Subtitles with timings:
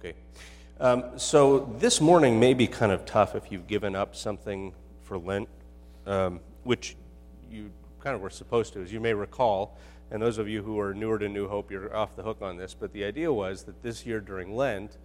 [0.00, 0.14] Okay.
[0.80, 4.72] Um, so this morning may be kind of tough if you've given up something
[5.02, 5.46] for Lent,
[6.06, 6.96] um, which
[7.50, 7.70] you
[8.02, 9.76] kind of were supposed to, as you may recall.
[10.10, 12.56] And those of you who are newer to New Hope, you're off the hook on
[12.56, 12.72] this.
[12.72, 14.96] But the idea was that this year during Lent,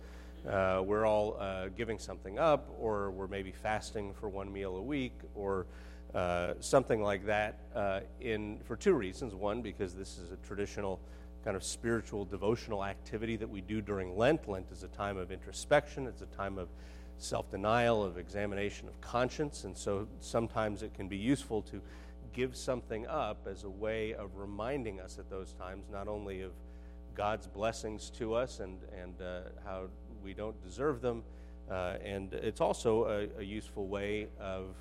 [0.47, 4.81] uh, we're all uh, giving something up, or we're maybe fasting for one meal a
[4.81, 5.65] week, or
[6.13, 7.59] uh, something like that.
[7.75, 11.01] Uh, in for two reasons: one, because this is a traditional
[11.45, 14.49] kind of spiritual devotional activity that we do during Lent.
[14.49, 16.67] Lent is a time of introspection, it's a time of
[17.17, 21.79] self denial, of examination of conscience, and so sometimes it can be useful to
[22.33, 26.51] give something up as a way of reminding us at those times not only of
[27.15, 29.83] God's blessings to us and, and uh, how
[30.21, 31.23] we don't deserve them,
[31.71, 34.75] uh, and it's also a, a useful way of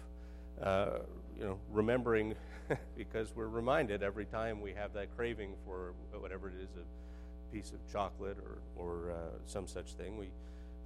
[0.62, 0.98] uh,
[1.38, 2.34] you know remembering
[2.96, 7.72] because we're reminded every time we have that craving for whatever it is a piece
[7.72, 10.16] of chocolate or, or uh, some such thing.
[10.16, 10.28] We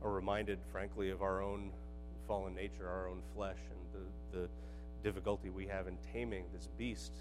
[0.03, 1.71] are reminded, frankly, of our own
[2.27, 4.49] fallen nature, our own flesh, and the, the
[5.03, 7.13] difficulty we have in taming this beast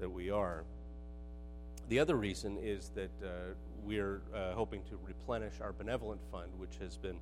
[0.00, 0.64] that we are.
[1.88, 3.28] The other reason is that uh,
[3.84, 7.18] we're uh, hoping to replenish our benevolent fund, which has been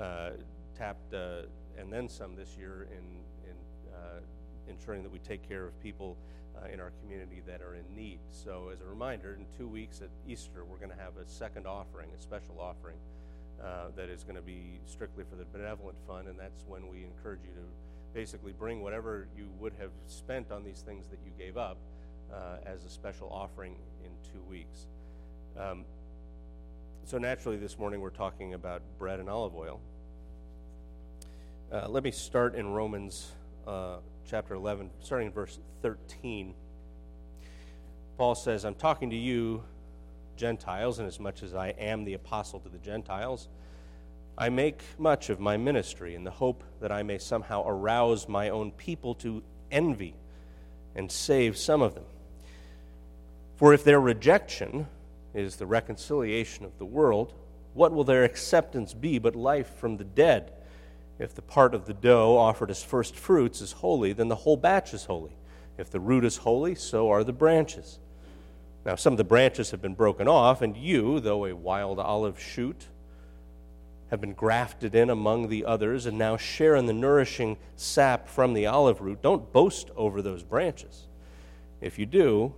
[0.00, 0.30] uh,
[0.76, 1.42] tapped uh,
[1.78, 3.56] and then some this year in, in
[3.92, 4.20] uh,
[4.68, 6.16] ensuring that we take care of people
[6.56, 8.18] uh, in our community that are in need.
[8.30, 11.66] So, as a reminder, in two weeks at Easter, we're going to have a second
[11.66, 12.96] offering, a special offering
[13.62, 17.04] uh, that is going to be strictly for the benevolent fund, and that's when we
[17.04, 17.66] encourage you to
[18.12, 21.76] basically bring whatever you would have spent on these things that you gave up
[22.32, 24.86] uh, as a special offering in two weeks.
[25.58, 25.84] Um,
[27.04, 29.80] so, naturally, this morning we're talking about bread and olive oil.
[31.72, 33.32] Uh, let me start in Romans
[33.66, 33.96] uh,
[34.28, 36.54] chapter 11, starting in verse 13.
[38.16, 39.62] Paul says, I'm talking to you,
[40.36, 43.48] Gentiles, and as much as I am the apostle to the Gentiles,
[44.36, 48.48] I make much of my ministry in the hope that I may somehow arouse my
[48.48, 50.14] own people to envy
[50.94, 52.04] and save some of them.
[53.56, 54.88] For if their rejection
[55.34, 57.34] is the reconciliation of the world,
[57.74, 60.52] what will their acceptance be but life from the dead?
[61.18, 64.56] If the part of the dough offered as first fruits is holy, then the whole
[64.56, 65.36] batch is holy.
[65.78, 67.98] If the root is holy, so are the branches.
[68.84, 72.38] Now, some of the branches have been broken off, and you, though a wild olive
[72.38, 72.88] shoot,
[74.10, 78.52] have been grafted in among the others and now share in the nourishing sap from
[78.52, 79.22] the olive root.
[79.22, 81.06] Don't boast over those branches.
[81.80, 82.54] If you do,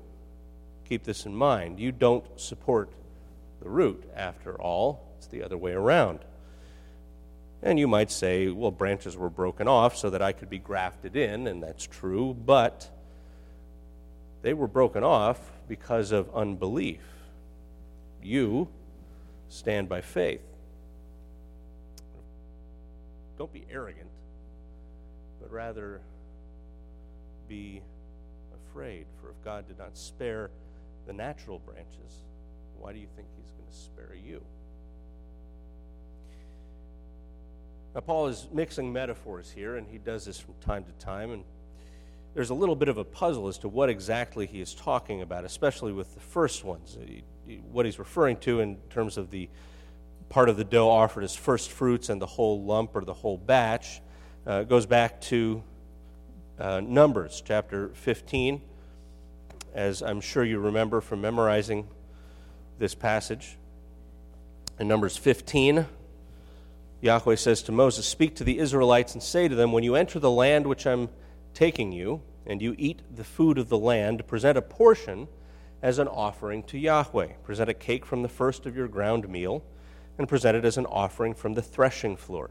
[0.84, 1.78] keep this in mind.
[1.78, 2.90] You don't support
[3.62, 6.20] the root, after all, it's the other way around.
[7.66, 11.16] And you might say, well, branches were broken off so that I could be grafted
[11.16, 12.88] in, and that's true, but
[14.42, 17.00] they were broken off because of unbelief.
[18.22, 18.68] You
[19.48, 20.42] stand by faith.
[23.36, 24.10] Don't be arrogant,
[25.40, 26.00] but rather
[27.48, 27.82] be
[28.70, 29.06] afraid.
[29.20, 30.50] For if God did not spare
[31.08, 32.22] the natural branches,
[32.78, 34.40] why do you think He's going to spare you?
[37.96, 41.30] Now, Paul is mixing metaphors here, and he does this from time to time.
[41.30, 41.44] And
[42.34, 45.46] there's a little bit of a puzzle as to what exactly he is talking about,
[45.46, 46.98] especially with the first ones.
[47.72, 49.48] What he's referring to in terms of the
[50.28, 53.38] part of the dough offered as first fruits and the whole lump or the whole
[53.38, 54.02] batch
[54.46, 55.62] uh, goes back to
[56.58, 58.60] uh, Numbers chapter 15,
[59.72, 61.88] as I'm sure you remember from memorizing
[62.78, 63.56] this passage.
[64.78, 65.86] In Numbers 15,
[67.00, 70.18] Yahweh says to Moses, Speak to the Israelites and say to them, When you enter
[70.18, 71.08] the land which I'm
[71.54, 75.28] taking you, and you eat the food of the land, present a portion
[75.82, 77.32] as an offering to Yahweh.
[77.42, 79.62] Present a cake from the first of your ground meal,
[80.18, 82.50] and present it as an offering from the threshing floor.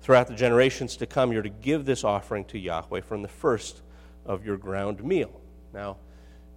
[0.00, 3.82] Throughout the generations to come, you're to give this offering to Yahweh from the first
[4.24, 5.40] of your ground meal.
[5.74, 5.96] Now,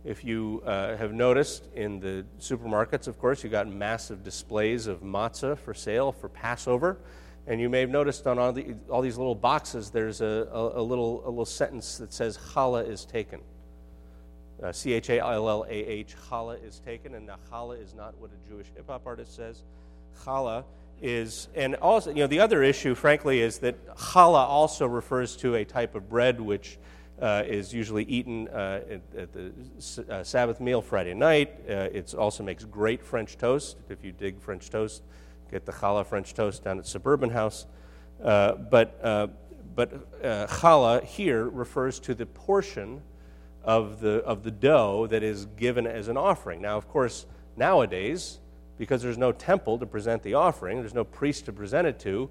[0.04, 5.02] if you uh, have noticed in the supermarkets, of course, you've got massive displays of
[5.02, 6.98] matzah for sale for Passover.
[7.48, 10.80] And you may have noticed on all, the, all these little boxes, there's a, a,
[10.80, 13.42] a, little, a little sentence that says, Challah is taken.
[14.62, 17.16] Uh, C H A L L A H, challah is taken.
[17.16, 19.64] And now challah is not what a Jewish hip hop artist says.
[20.24, 20.64] Challah
[21.02, 25.56] is, and also, you know, the other issue, frankly, is that challah also refers to
[25.56, 26.78] a type of bread which
[27.22, 29.52] uh, is usually eaten uh, at, at, the
[30.10, 31.54] uh, Sabbath meal Friday night.
[31.70, 33.78] Uh, it also makes great French toast.
[33.90, 35.04] If you dig French toast,
[35.52, 37.68] get the challah French toast down at Suburban House.
[38.24, 39.28] Uh, but uh,
[39.74, 40.12] but
[40.50, 43.02] challah here refers to the portion
[43.64, 46.62] of the, of the dough that is given as an offering.
[46.62, 47.26] Now, of course,
[47.56, 48.40] nowadays,
[48.78, 52.30] because there's no temple to present the offering, there's no priest to present it to.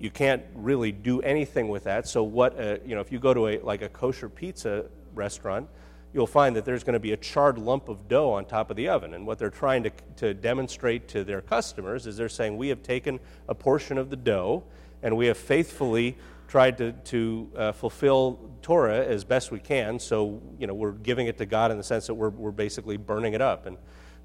[0.00, 2.08] You can't really do anything with that.
[2.08, 5.68] So what uh, you know, if you go to a like a kosher pizza restaurant,
[6.12, 8.76] you'll find that there's going to be a charred lump of dough on top of
[8.76, 9.14] the oven.
[9.14, 12.82] And what they're trying to, to demonstrate to their customers is they're saying, We have
[12.82, 14.64] taken a portion of the dough
[15.02, 16.16] and we have faithfully
[16.48, 20.00] tried to, to uh, fulfill Torah as best we can.
[20.00, 22.96] So, you know, we're giving it to God in the sense that we're, we're basically
[22.96, 23.76] burning it up and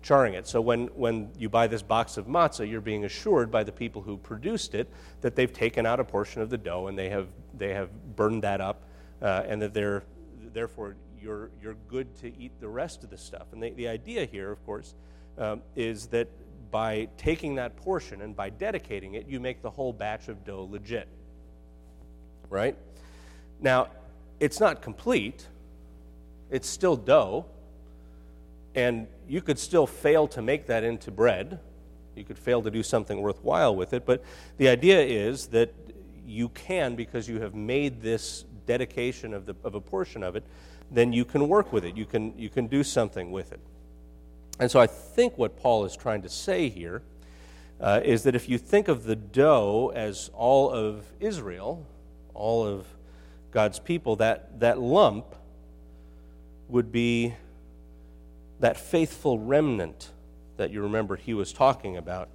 [0.06, 0.48] charring it.
[0.48, 4.04] So, when, when you buy this box of matzah, you're being assured by the people
[4.04, 4.88] who produced it
[5.22, 8.44] that they've taken out a portion of the dough and they have, they have burned
[8.44, 8.84] that up
[9.24, 10.04] uh, and that they're,
[10.54, 13.48] therefore, you're, you're good to eat the rest of the stuff.
[13.52, 14.94] And the, the idea here, of course,
[15.40, 16.28] um, is that
[16.70, 20.68] by taking that portion and by dedicating it, you make the whole batch of dough
[20.70, 21.08] legit.
[22.48, 22.78] Right?
[23.60, 23.88] Now,
[24.40, 25.48] it's not complete,
[26.52, 27.48] it's still dough,
[28.76, 31.60] and you could still fail to make that into bread.
[32.16, 34.24] You could fail to do something worthwhile with it, but
[34.58, 35.74] the idea is that
[36.26, 40.44] you can, because you have made this dedication of, the, of a portion of it,
[40.92, 41.96] then you can work with it.
[41.96, 43.60] You can, you can do something with it.
[44.60, 47.02] And so I think what Paul is trying to say here
[47.80, 51.86] uh, is that if you think of the dough as all of Israel,
[52.34, 52.88] all of
[53.52, 55.26] God's people, that, that lump
[56.70, 57.34] would be
[58.60, 60.12] that faithful remnant
[60.58, 62.30] that you remember he was talking about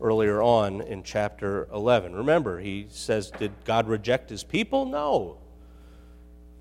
[0.00, 2.14] earlier on in chapter 11.
[2.14, 4.86] Remember, he says, Did God reject his people?
[4.86, 5.38] No.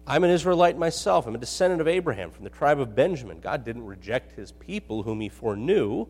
[0.05, 1.27] I'm an Israelite myself.
[1.27, 3.39] I'm a descendant of Abraham from the tribe of Benjamin.
[3.39, 6.01] God didn't reject his people whom he foreknew.
[6.01, 6.05] I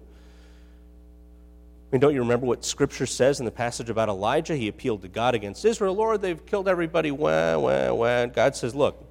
[1.91, 4.55] mean, don't you remember what Scripture says in the passage about Elijah?
[4.55, 5.93] He appealed to God against Israel.
[5.93, 7.11] Lord, they've killed everybody.
[7.11, 8.25] Wah, wah, wah.
[8.25, 9.03] God says, Look,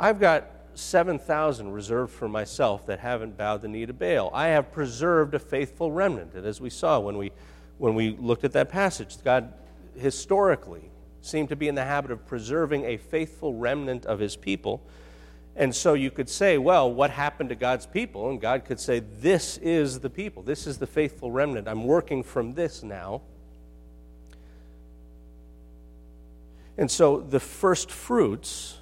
[0.00, 4.30] I've got 7,000 reserved for myself that haven't bowed the knee to Baal.
[4.32, 6.34] I have preserved a faithful remnant.
[6.34, 7.32] And as we saw when we,
[7.78, 9.52] when we looked at that passage, God
[9.96, 10.90] historically
[11.20, 14.82] seemed to be in the habit of preserving a faithful remnant of his people.
[15.54, 18.30] And so you could say, well, what happened to God's people?
[18.30, 20.42] And God could say, this is the people.
[20.42, 21.68] This is the faithful remnant.
[21.68, 23.22] I'm working from this now.
[26.78, 28.78] And so the first fruits,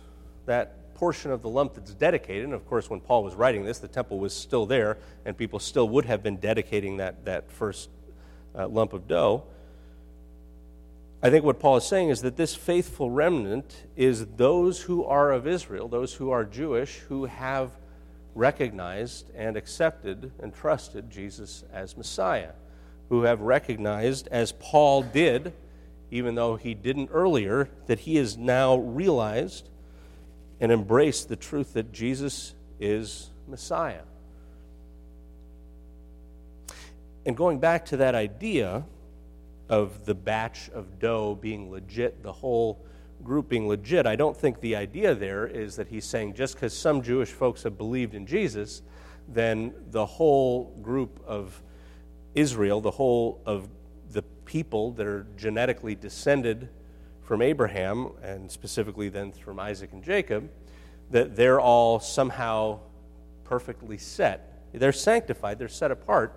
[0.47, 3.79] that portion of the lump that's dedicated, and of course, when Paul was writing this,
[3.79, 7.88] the temple was still there, and people still would have been dedicating that, that first
[8.55, 9.44] uh, lump of dough.
[11.23, 15.32] I think what Paul is saying is that this faithful remnant is those who are
[15.32, 17.70] of Israel, those who are Jewish, who have
[18.35, 22.53] recognized and accepted and trusted Jesus as Messiah,
[23.08, 25.55] who have recognized, as Paul did,
[26.11, 29.69] even though he didn't earlier, that he has now realized
[30.61, 34.03] and embrace the truth that Jesus is Messiah.
[37.27, 38.85] And going back to that idea,
[39.71, 42.85] of the batch of dough being legit, the whole
[43.23, 44.05] group being legit.
[44.05, 47.63] I don't think the idea there is that he's saying just because some Jewish folks
[47.63, 48.83] have believed in Jesus,
[49.29, 51.63] then the whole group of
[52.35, 53.69] Israel, the whole of
[54.11, 56.69] the people that are genetically descended
[57.31, 60.51] from Abraham, and specifically then from Isaac and Jacob,
[61.10, 62.81] that they're all somehow
[63.44, 64.65] perfectly set.
[64.75, 66.37] They're sanctified, they're set apart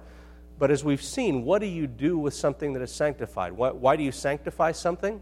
[0.59, 3.53] but as we've seen, what do you do with something that is sanctified?
[3.53, 5.21] Why, why do you sanctify something?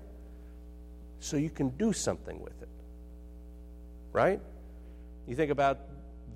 [1.20, 2.70] So you can do something with it.
[4.12, 4.42] Right?
[5.28, 5.80] You think about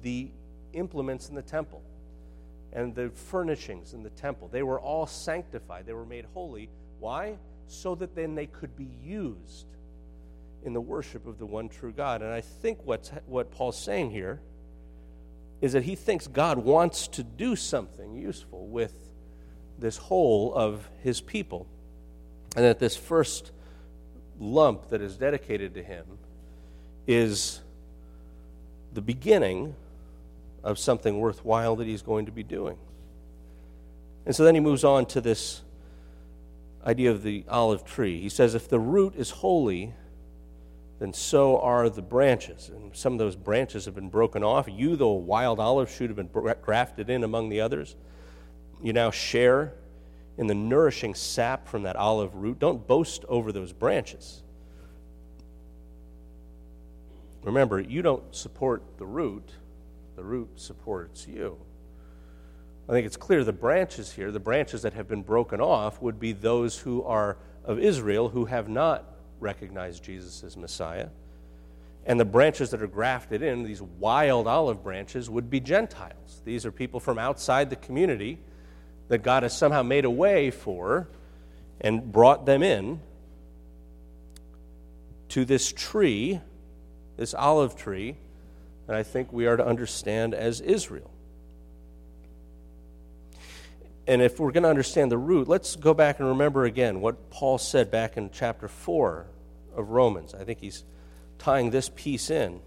[0.01, 0.32] the
[0.74, 1.82] implements in the temple
[2.72, 4.48] and the furnishings in the temple.
[4.48, 6.70] They were all sanctified, they were made holy.
[7.00, 7.38] Why?
[7.67, 9.65] So that then they could be used
[10.63, 12.22] in the worship of the one true God.
[12.22, 14.39] And I think what's, what Paul's saying here
[15.62, 18.93] is that he thinks God wants to do something useful with
[19.79, 21.67] this whole of his people.
[22.55, 23.51] And that this first
[24.39, 26.05] lump that is dedicated to him
[27.07, 27.62] is
[28.93, 29.75] the beginning
[30.63, 32.77] of something worthwhile that he's going to be doing.
[34.25, 35.62] And so then he moves on to this
[36.86, 38.22] idea of the olive tree.
[38.22, 39.94] He says, If the root is holy,
[41.00, 42.70] then so are the branches.
[42.70, 44.68] And some of those branches have been broken off.
[44.70, 46.30] You, the wild olive shoot, have been
[46.62, 47.96] grafted in among the others.
[48.82, 49.74] You now share
[50.38, 52.60] in the nourishing sap from that olive root.
[52.60, 54.42] Don't boast over those branches.
[57.44, 59.51] Remember, you don't support the root,
[60.15, 61.58] the root supports you.
[62.88, 66.20] I think it's clear the branches here, the branches that have been broken off, would
[66.20, 71.10] be those who are of Israel who have not recognized Jesus as Messiah.
[72.06, 76.42] And the branches that are grafted in, these wild olive branches, would be Gentiles.
[76.46, 78.38] These are people from outside the community
[79.08, 81.08] that God has somehow made a way for
[81.82, 83.01] and brought them in
[85.30, 86.39] to this tree,
[87.18, 88.15] this olive tree,
[88.86, 91.10] that I think we are to understand as Israel.
[94.08, 97.30] And if we're going to understand the root, let's go back and remember again what
[97.32, 99.26] Paul said back in chapter 4
[99.76, 100.34] of Romans.
[100.36, 100.84] I think he's
[101.40, 102.60] tying this piece in.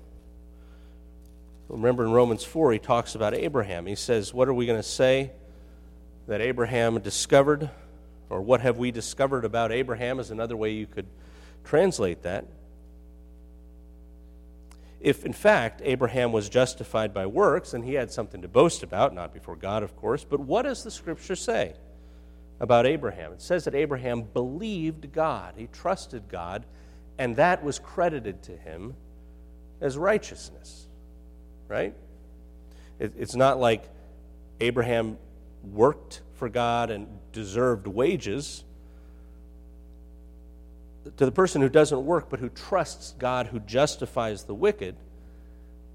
[1.69, 3.87] Remember in Romans 4, he talks about Abraham.
[3.87, 5.31] He says, What are we going to say
[6.27, 7.71] that Abraham discovered?
[8.31, 11.07] Or what have we discovered about Abraham is another way you could
[11.65, 12.47] translate that.
[15.01, 19.15] If, in fact, Abraham was justified by works, and he had something to boast about,
[19.15, 21.75] not before God, of course, but what does the scripture say
[22.59, 23.33] about Abraham?
[23.33, 26.65] It says that Abraham believed God, he trusted God,
[27.17, 28.95] and that was credited to him
[29.81, 30.89] as righteousness,
[31.69, 31.95] right?
[32.99, 33.89] It, it's not like
[34.61, 35.19] Abraham
[35.63, 38.65] worked for God and deserved wages
[41.17, 44.97] to the person who doesn't work but who trusts God who justifies the wicked,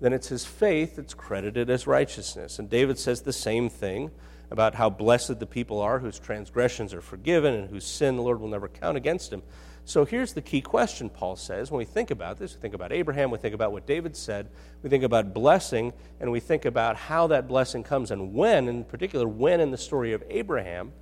[0.01, 2.59] then it's his faith that's credited as righteousness.
[2.59, 4.11] And David says the same thing
[4.51, 8.39] about how blessed the people are whose transgressions are forgiven and whose sin the Lord
[8.39, 9.41] will never count against him.
[9.85, 11.69] So here's the key question, Paul says.
[11.69, 14.49] When we think about this, we think about Abraham, we think about what David said,
[14.81, 18.85] we think about blessing, and we think about how that blessing comes and when, in
[18.85, 20.93] particular, when in the story of Abraham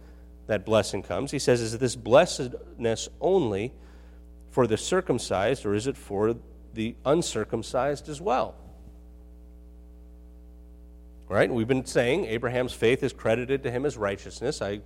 [0.48, 1.32] that blessing comes.
[1.32, 3.74] He says, Is this blessedness only
[4.52, 6.36] for the circumcised, or is it for
[6.74, 8.56] the uncircumcised as well?
[11.28, 11.50] Right?
[11.50, 14.62] We've been saying Abraham's faith is credited to him as righteousness.
[14.62, 14.82] I,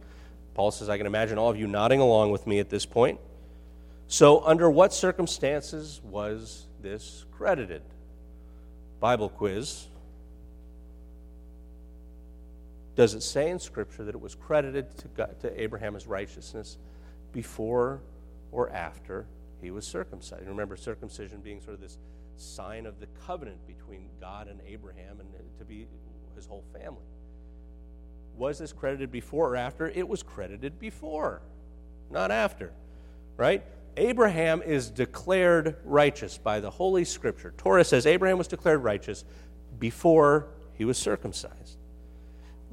[0.54, 3.20] Paul says, I can imagine all of you nodding along with me at this point.
[4.08, 7.82] So, under what circumstances was this credited?
[9.00, 9.88] Bible quiz.
[12.96, 16.78] Does it say in Scripture that it was credited to, God, to Abraham as righteousness
[17.34, 18.00] before
[18.52, 19.26] or after
[19.62, 20.48] he was circumcised.
[20.48, 21.98] Remember, circumcision being sort of this
[22.38, 25.88] sign of the covenant between God and Abraham and uh, to be
[26.36, 27.04] his whole family.
[28.38, 29.88] Was this credited before or after?
[29.88, 31.42] It was credited before,
[32.12, 32.74] not after,
[33.38, 33.64] right?
[33.98, 37.54] Abraham is declared righteous by the Holy Scripture.
[37.58, 39.24] Torah says Abraham was declared righteous
[39.80, 41.78] before he was circumcised.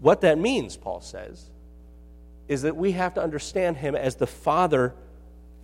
[0.00, 1.48] What that means, Paul says,
[2.48, 4.94] is that we have to understand him as the father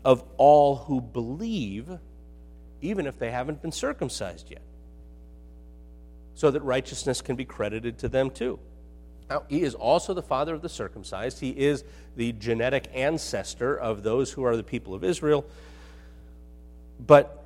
[0.04, 1.90] of all who believe,
[2.80, 4.62] even if they haven't been circumcised yet,
[6.34, 8.58] so that righteousness can be credited to them too.
[9.28, 11.40] Now, he is also the father of the circumcised.
[11.40, 11.84] He is
[12.16, 15.44] the genetic ancestor of those who are the people of Israel.
[16.98, 17.44] But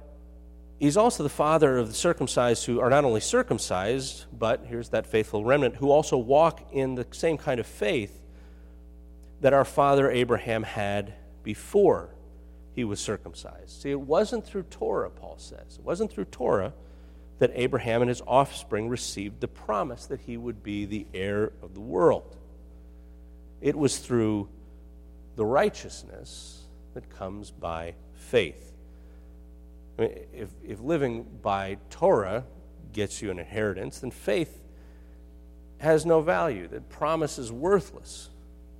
[0.78, 5.06] he's also the father of the circumcised who are not only circumcised, but here's that
[5.06, 8.20] faithful remnant who also walk in the same kind of faith
[9.40, 12.10] that our father Abraham had before
[12.74, 13.82] he was circumcised.
[13.82, 15.76] See, it wasn't through Torah, Paul says.
[15.78, 16.72] It wasn't through Torah
[17.38, 21.74] that Abraham and his offspring received the promise that he would be the heir of
[21.74, 22.36] the world.
[23.60, 24.48] It was through
[25.36, 26.62] the righteousness
[26.94, 28.72] that comes by faith.
[29.98, 32.44] I mean, if, if living by Torah
[32.92, 34.62] gets you an inheritance, then faith
[35.78, 36.68] has no value.
[36.68, 38.30] That promise is worthless.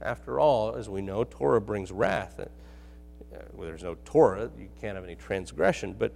[0.01, 2.39] After all, as we know, Torah brings wrath
[3.53, 6.13] well, there's no Torah, you can't have any transgression, but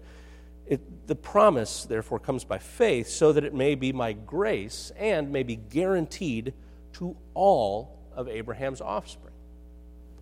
[0.66, 5.30] it, the promise, therefore, comes by faith so that it may be my grace and
[5.30, 6.54] may be guaranteed
[6.94, 9.32] to all of Abraham's offspring.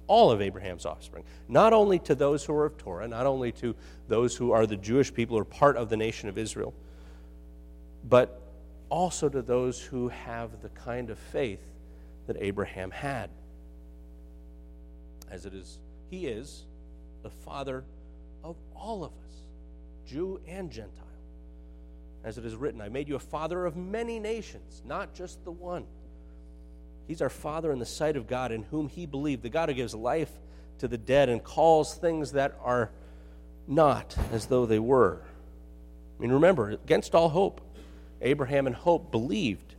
[0.07, 1.25] All of Abraham's offspring.
[1.49, 3.75] Not only to those who are of Torah, not only to
[4.07, 6.75] those who are the Jewish people or part of the nation of Israel,
[8.07, 8.43] but
[8.91, 11.63] also to those who have the kind of faith
[12.27, 13.31] that Abraham had.
[15.31, 15.79] As it is,
[16.11, 16.65] he is
[17.25, 17.83] the Father
[18.45, 19.35] of all of us,
[20.07, 21.03] Jew and Gentile.
[22.23, 25.51] As it is written, I made you a father of many nations, not just the
[25.51, 25.85] one.
[27.09, 29.75] He's our Father in the sight of God, in whom He believed, the God who
[29.75, 30.31] gives life
[30.79, 32.91] to the dead and calls things that are
[33.67, 35.21] not as though they were.
[36.19, 37.61] I mean, remember, against all hope,
[38.23, 39.75] Abraham and hope believed.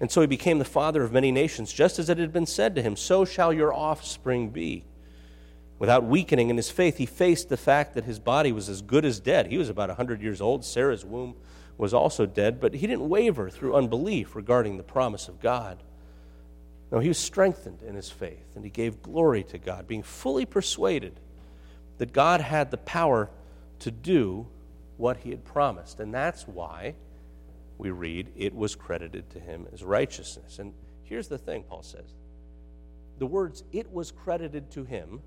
[0.00, 2.74] And so he became the father of many nations, just as it had been said
[2.74, 4.84] to him, So shall your offspring be.
[5.78, 9.04] Without weakening in his faith, he faced the fact that his body was as good
[9.04, 9.48] as dead.
[9.48, 10.64] He was about 100 years old.
[10.64, 11.34] Sarah's womb
[11.76, 15.82] was also dead, but he didn't waver through unbelief regarding the promise of God.
[16.92, 20.46] No, he was strengthened in his faith, and he gave glory to God, being fully
[20.46, 21.18] persuaded
[21.98, 23.30] that God had the power
[23.80, 24.46] to do
[24.96, 25.98] what he had promised.
[25.98, 26.94] And that's why
[27.78, 30.58] we read it was credited to him as righteousness.
[30.58, 32.14] And here's the thing, Paul says
[33.18, 35.20] the words, it was credited to him,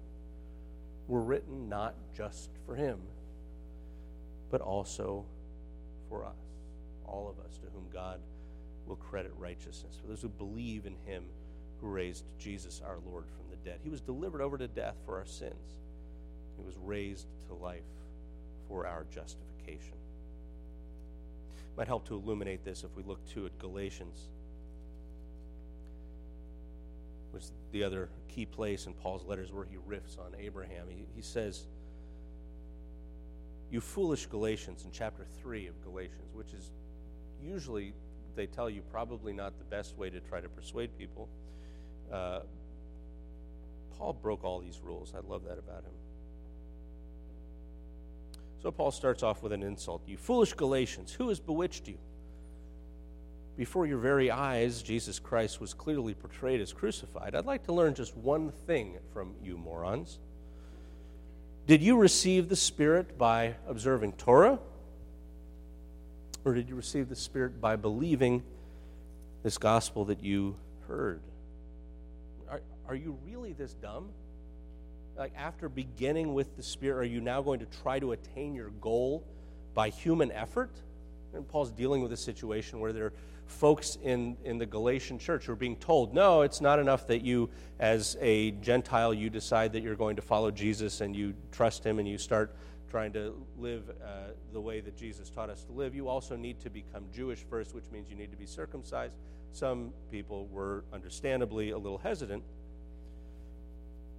[1.08, 3.00] were written not just for him,
[4.50, 5.26] but also
[6.10, 6.36] for us,
[7.06, 8.20] all of us to whom God
[8.86, 11.24] will credit righteousness, for those who believe in him
[11.82, 13.80] who raised Jesus our Lord from the dead.
[13.84, 15.78] He was delivered over to death for our sins,
[16.58, 17.84] he was raised to life
[18.68, 19.96] for our justification.
[21.78, 24.30] Might help to illuminate this if we look to at Galatians
[27.72, 30.88] the other key place in Paul's letters where he riffs on Abraham.
[30.90, 31.68] He, he says,
[33.72, 36.72] You foolish Galatians, in chapter 3 of Galatians, which is
[37.42, 37.94] usually,
[38.36, 41.28] they tell you, probably not the best way to try to persuade people.
[42.12, 42.42] Uh,
[43.98, 45.14] Paul broke all these rules.
[45.16, 45.94] I love that about him.
[48.62, 50.02] So Paul starts off with an insult.
[50.08, 51.98] You foolish Galatians, who has bewitched you?
[53.58, 57.34] Before your very eyes, Jesus Christ was clearly portrayed as crucified.
[57.34, 60.20] I'd like to learn just one thing from you morons.
[61.66, 64.60] Did you receive the Spirit by observing Torah?
[66.46, 68.44] Or did you receive the Spirit by believing
[69.42, 70.56] this gospel that you
[70.88, 71.22] heard?
[72.50, 74.10] Are, are you really this dumb?
[75.18, 78.70] Like, after beginning with the Spirit, are you now going to try to attain your
[78.70, 79.26] goal
[79.74, 80.72] by human effort?
[81.38, 83.14] And Paul's dealing with a situation where there are
[83.46, 87.24] folks in, in the Galatian church who are being told, no, it's not enough that
[87.24, 91.86] you, as a Gentile, you decide that you're going to follow Jesus and you trust
[91.86, 92.56] him and you start
[92.90, 95.96] trying to live uh, the way that Jesus taught us to live.
[95.96, 99.14] You also need to become Jewish first, which means you need to be circumcised.
[99.52, 102.44] Some people were understandably a little hesitant.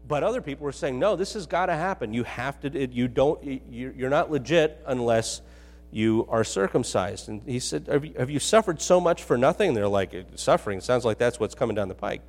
[0.07, 2.15] But other people were saying, no, this has got to happen.
[2.15, 5.43] You have to, you don't, you're not legit unless
[5.91, 7.29] you are circumcised.
[7.29, 9.69] And he said, have you, have you, suffered so much for nothing?
[9.69, 12.23] And they're like, uh, Suffering It sounds like that's what's coming down the pike.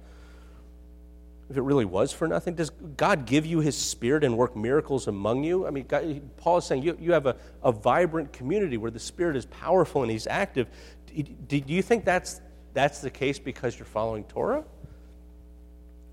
[1.50, 5.08] If it really was for nothing, does God give you his spirit and work miracles
[5.08, 5.66] among you?
[5.66, 9.00] I mean, God, Paul is saying you, you have a, a vibrant community where the
[9.00, 10.68] spirit is powerful and he's active.
[11.08, 12.40] Do, do you think that's,
[12.74, 14.64] that's the case because you're following Torah?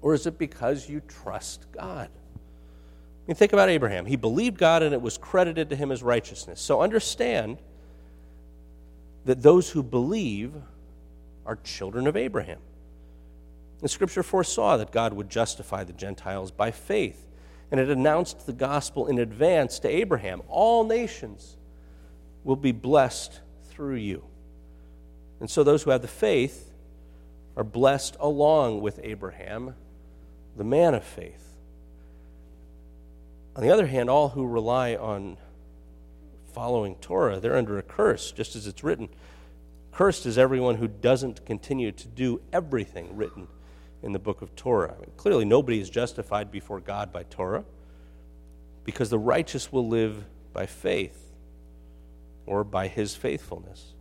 [0.01, 2.09] Or is it because you trust God?
[3.27, 4.07] I mean, think about Abraham.
[4.07, 6.61] He believed God and it was credited to him as righteousness.
[6.61, 7.59] So understand
[9.25, 10.53] that those who believe
[11.45, 12.61] are children of Abraham.
[13.81, 17.27] The scripture foresaw that God would justify the Gentiles by faith,
[17.71, 20.43] and it announced the gospel in advance to Abraham.
[20.49, 21.57] All nations
[22.45, 24.25] will be blessed through you.
[25.41, 26.73] And so those who have the faith
[27.57, 29.75] are blessed along with Abraham,
[30.57, 31.46] the man of faith.
[33.57, 35.38] On the other hand, all who rely on
[36.53, 39.09] following Torah, they're under a curse, just as it's written.
[39.92, 43.49] Cursed is everyone who doesn't continue to do everything written
[44.03, 44.95] in the book of Torah.
[44.95, 47.64] I mean, clearly, nobody is justified before God by Torah
[48.85, 51.33] because the righteous will live by faith
[52.45, 53.95] or by his faithfulness.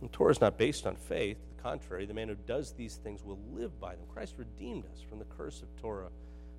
[0.00, 1.38] And Torah is not based on faith.
[1.56, 4.04] The contrary, the man who does these things will live by them.
[4.14, 6.10] Christ redeemed us from the curse of Torah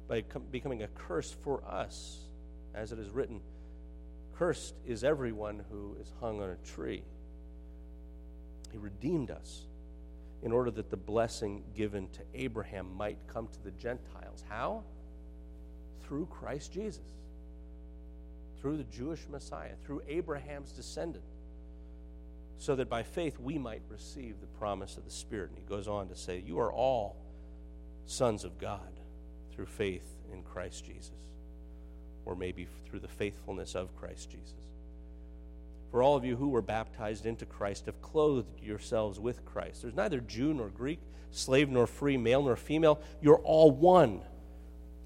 [0.07, 2.19] by becoming a curse for us.
[2.73, 3.41] As it is written,
[4.37, 7.03] Cursed is everyone who is hung on a tree.
[8.71, 9.65] He redeemed us
[10.43, 14.43] in order that the blessing given to Abraham might come to the Gentiles.
[14.47, 14.83] How?
[16.03, 17.01] Through Christ Jesus,
[18.61, 21.25] through the Jewish Messiah, through Abraham's descendant,
[22.59, 25.49] so that by faith we might receive the promise of the Spirit.
[25.49, 27.17] And he goes on to say, You are all
[28.05, 28.97] sons of God
[29.57, 31.11] through faith in Christ Jesus,
[32.25, 34.53] or maybe through the faithfulness of Christ Jesus.
[35.89, 39.81] For all of you who were baptized into Christ have clothed yourselves with Christ.
[39.81, 40.99] There's neither Jew nor Greek,
[41.31, 43.01] slave nor free, male nor female.
[43.19, 44.21] You're all one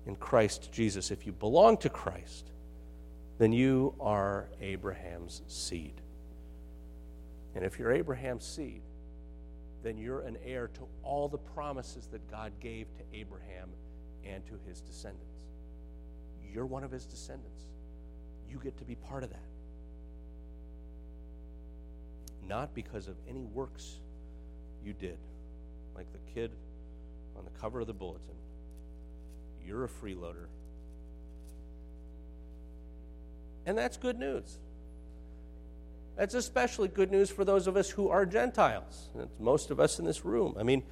[0.05, 1.11] in Christ Jesus.
[1.11, 2.51] If you belong to Christ,
[3.37, 5.93] then you are Abraham's seed.
[7.55, 8.81] And if you're Abraham's seed,
[9.81, 13.69] then you're an heir to all the promises that God gave to Abraham
[14.25, 15.45] and to his descendants.
[16.53, 17.63] You're one of his descendants.
[18.49, 19.39] You get to be part of that.
[22.47, 23.99] Not because of any works
[24.83, 25.17] you did,
[25.95, 26.51] like the kid
[27.37, 28.35] on the cover of the bulletin.
[29.65, 30.47] You're a freeloader.
[33.65, 34.57] And that's good news.
[36.17, 39.09] That's especially good news for those of us who are Gentiles.
[39.39, 40.55] Most of us in this room.
[40.59, 40.83] I mean,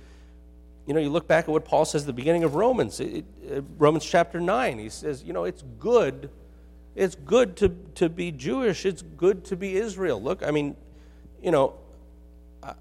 [0.89, 3.23] you know, you look back at what Paul says at the beginning of Romans, it,
[3.43, 4.79] it, uh, Romans chapter 9.
[4.79, 6.31] He says, you know, it's good.
[6.95, 8.87] It's good to, to be Jewish.
[8.87, 10.19] It's good to be Israel.
[10.19, 10.75] Look, I mean,
[11.43, 11.75] you know,
[12.63, 12.73] I,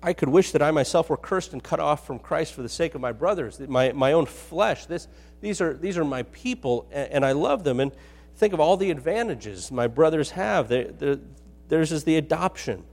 [0.00, 2.68] I could wish that I myself were cursed and cut off from Christ for the
[2.68, 4.86] sake of my brothers, my, my own flesh.
[4.86, 5.08] This,
[5.40, 7.80] these, are, these are my people, and, and I love them.
[7.80, 7.90] And
[8.36, 10.68] think of all the advantages my brothers have.
[10.68, 11.18] They're,
[11.66, 12.84] theirs is the adoption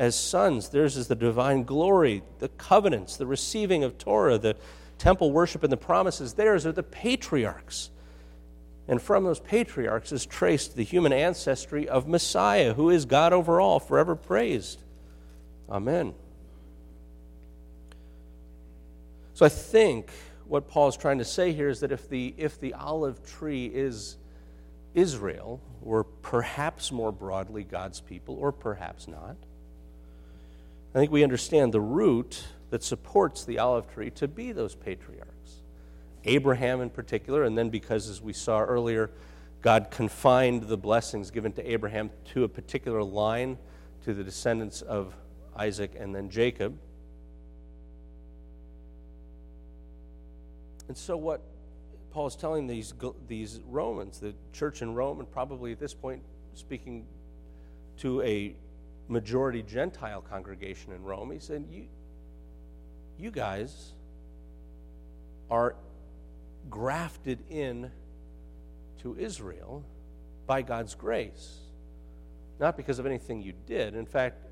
[0.00, 4.56] as sons, theirs is the divine glory, the covenants, the receiving of Torah, the
[4.96, 6.32] temple worship, and the promises.
[6.32, 7.90] Theirs are the patriarchs.
[8.88, 13.60] And from those patriarchs is traced the human ancestry of Messiah, who is God over
[13.60, 14.82] all, forever praised.
[15.68, 16.14] Amen.
[19.34, 20.10] So I think
[20.46, 23.66] what Paul is trying to say here is that if the, if the olive tree
[23.66, 24.16] is
[24.94, 29.36] Israel, or perhaps more broadly God's people, or perhaps not,
[30.94, 35.62] I think we understand the root that supports the olive tree to be those patriarchs.
[36.24, 39.10] Abraham in particular, and then because, as we saw earlier,
[39.62, 43.56] God confined the blessings given to Abraham to a particular line,
[44.04, 45.14] to the descendants of
[45.56, 46.76] Isaac and then Jacob.
[50.88, 51.40] And so, what
[52.10, 52.92] Paul is telling these,
[53.28, 56.22] these Romans, the church in Rome, and probably at this point
[56.54, 57.06] speaking
[57.98, 58.56] to a
[59.10, 61.86] majority Gentile congregation in Rome, he said, You,
[63.18, 63.92] you guys
[65.50, 65.74] are
[66.70, 67.90] grafted in
[69.02, 69.84] to Israel
[70.46, 71.58] by God's grace,
[72.58, 73.94] not because of anything you did.
[73.94, 74.46] In fact,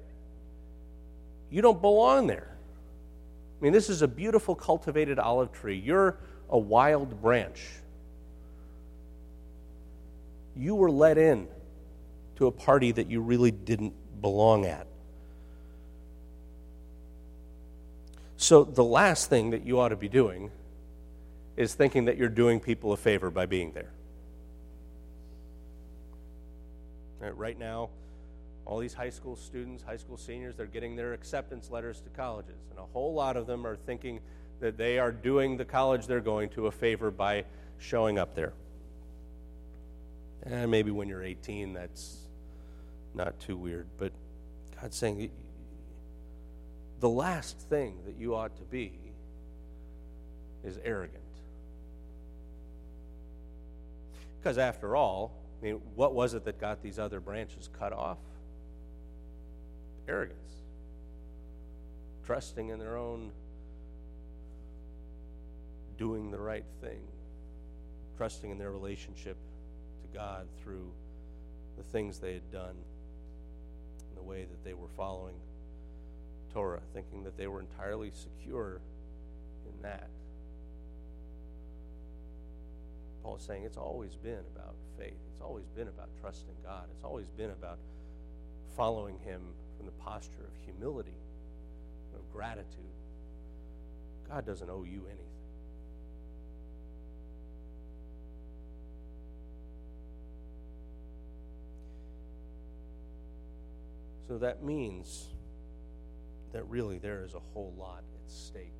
[1.50, 2.56] you don't belong there.
[3.60, 5.78] I mean, this is a beautiful cultivated olive tree.
[5.78, 6.18] You're
[6.48, 7.64] a wild branch.
[10.56, 11.48] You were let in
[12.36, 14.86] to a party that you really didn't belong at.
[18.36, 20.50] So, the last thing that you ought to be doing
[21.56, 23.90] is thinking that you're doing people a favor by being there.
[27.18, 27.90] Right, right now,
[28.64, 32.60] all these high school students, high school seniors, they're getting their acceptance letters to colleges.
[32.70, 34.20] And a whole lot of them are thinking
[34.60, 37.44] that they are doing the college they're going to a favor by
[37.78, 38.52] showing up there.
[40.44, 42.27] And maybe when you're 18, that's
[43.18, 43.86] not too weird.
[43.98, 44.12] But
[44.80, 45.30] God's saying
[47.00, 48.92] the last thing that you ought to be
[50.64, 51.22] is arrogant.
[54.38, 58.18] Because after all, I mean, what was it that got these other branches cut off?
[60.08, 60.38] Arrogance.
[62.24, 63.32] Trusting in their own
[65.98, 67.00] doing the right thing,
[68.16, 69.36] trusting in their relationship
[70.02, 70.92] to God through
[71.76, 72.76] the things they had done,
[74.18, 75.36] the way that they were following
[76.52, 78.80] Torah, thinking that they were entirely secure
[79.66, 80.08] in that.
[83.22, 85.18] Paul is saying it's always been about faith.
[85.32, 86.84] It's always been about trusting God.
[86.94, 87.78] It's always been about
[88.76, 89.42] following Him
[89.76, 91.16] from the posture of humility,
[92.14, 92.66] of gratitude.
[94.28, 95.37] God doesn't owe you anything.
[104.28, 105.28] So that means
[106.52, 108.76] that really there is a whole lot at stake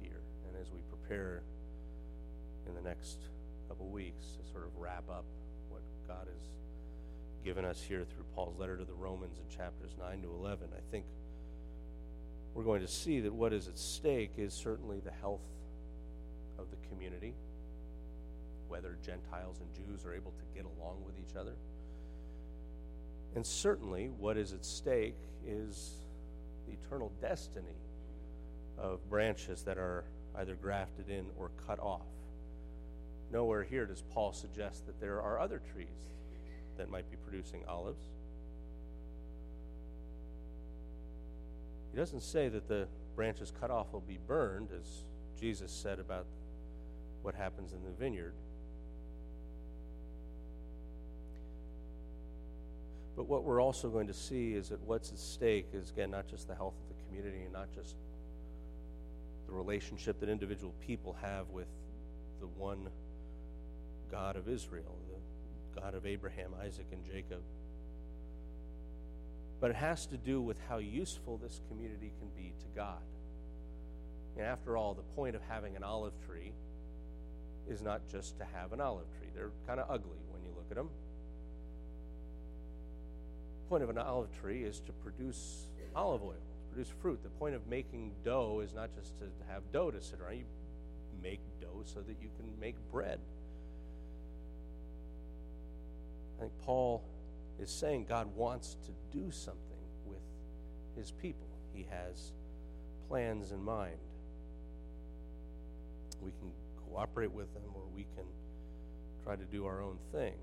[0.00, 0.22] here.
[0.48, 1.42] And as we prepare
[2.66, 3.18] in the next
[3.68, 5.26] couple weeks to sort of wrap up
[5.68, 10.22] what God has given us here through Paul's letter to the Romans in chapters 9
[10.22, 11.04] to 11, I think
[12.54, 15.44] we're going to see that what is at stake is certainly the health
[16.58, 17.34] of the community,
[18.66, 21.52] whether Gentiles and Jews are able to get along with each other
[23.34, 25.92] and certainly, what is at stake is
[26.66, 27.66] the eternal destiny
[28.78, 30.04] of branches that are
[30.36, 32.06] either grafted in or cut off.
[33.32, 35.88] Nowhere here does Paul suggest that there are other trees
[36.76, 38.02] that might be producing olives.
[41.92, 42.86] He doesn't say that the
[43.16, 44.86] branches cut off will be burned, as
[45.38, 46.26] Jesus said about
[47.22, 48.34] what happens in the vineyard.
[53.18, 56.28] But what we're also going to see is that what's at stake is, again, not
[56.28, 57.96] just the health of the community and not just
[59.48, 61.66] the relationship that individual people have with
[62.38, 62.88] the one
[64.08, 64.94] God of Israel,
[65.74, 67.42] the God of Abraham, Isaac, and Jacob.
[69.58, 73.02] But it has to do with how useful this community can be to God.
[74.36, 76.52] And after all, the point of having an olive tree
[77.68, 79.30] is not just to have an olive tree.
[79.34, 80.88] They're kind of ugly when you look at them
[83.68, 86.34] point of an olive tree is to produce olive oil,
[86.70, 87.22] produce fruit.
[87.22, 90.38] The point of making dough is not just to have dough to sit around.
[90.38, 90.44] You
[91.22, 93.18] make dough so that you can make bread.
[96.36, 97.02] I think Paul
[97.60, 99.58] is saying God wants to do something
[100.06, 100.20] with
[100.96, 101.48] his people.
[101.74, 102.32] He has
[103.08, 103.96] plans in mind.
[106.22, 106.52] We can
[106.86, 108.24] cooperate with them or we can
[109.24, 110.34] try to do our own thing.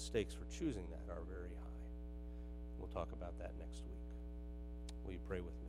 [0.00, 1.80] Stakes for choosing that are very high.
[2.78, 4.00] We'll talk about that next week.
[5.04, 5.68] Will you pray with me?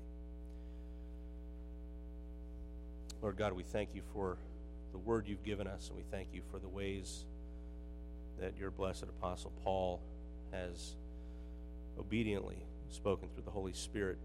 [3.21, 4.37] Lord God, we thank you for
[4.93, 7.25] the word you've given us, and we thank you for the ways
[8.39, 10.01] that your blessed apostle Paul
[10.51, 10.95] has
[11.99, 14.17] obediently spoken through the Holy Spirit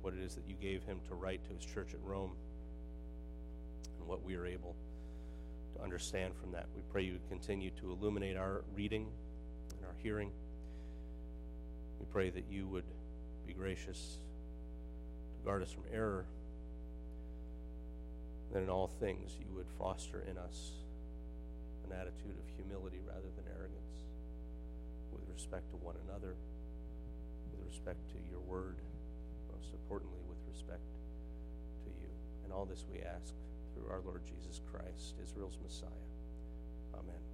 [0.00, 2.32] what it is that you gave him to write to his church at Rome
[3.98, 4.74] and what we are able
[5.76, 6.66] to understand from that.
[6.74, 9.06] We pray you would continue to illuminate our reading
[10.04, 10.30] hearing.
[11.98, 12.84] We pray that you would
[13.46, 14.18] be gracious
[15.38, 16.26] to guard us from error,
[18.52, 20.72] that in all things you would foster in us
[21.86, 24.04] an attitude of humility rather than arrogance
[25.10, 26.36] with respect to one another,
[27.50, 28.76] with respect to your word,
[29.56, 30.84] most importantly, with respect
[31.82, 32.12] to you.
[32.44, 33.32] And all this we ask
[33.72, 35.88] through our Lord Jesus Christ, Israel's Messiah.
[36.92, 37.33] Amen.